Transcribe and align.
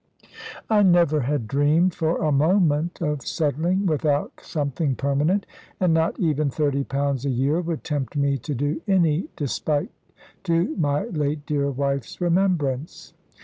I 0.67 0.81
never 0.81 1.19
had 1.19 1.47
dreamed 1.47 1.93
for 1.93 2.23
a 2.25 2.31
moment 2.31 3.03
of 3.03 3.21
settling 3.21 3.85
without 3.85 4.31
something 4.41 4.95
permanent; 4.95 5.45
and 5.79 5.93
not 5.93 6.19
even 6.19 6.49
£30 6.49 7.23
a 7.23 7.29
year 7.29 7.61
would 7.61 7.83
tempt 7.83 8.17
me 8.17 8.39
to 8.39 8.55
do 8.55 8.81
any 8.87 9.27
despite 9.35 9.91
to 10.45 10.75
my 10.77 11.03
late 11.03 11.45
dear 11.45 11.69
wife's 11.69 12.19
remembrance. 12.19 13.13